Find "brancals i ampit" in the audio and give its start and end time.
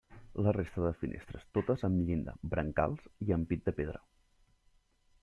2.55-3.69